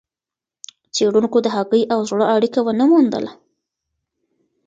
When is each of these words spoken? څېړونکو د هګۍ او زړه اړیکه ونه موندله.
څېړونکو 0.95 1.37
د 1.43 1.47
هګۍ 1.55 1.83
او 1.93 1.99
زړه 2.09 2.25
اړیکه 2.35 2.59
ونه 2.63 2.85
موندله. 2.91 3.31